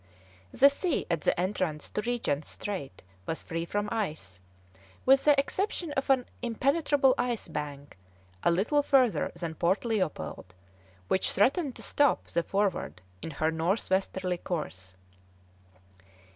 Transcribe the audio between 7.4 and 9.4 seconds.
bank, a little further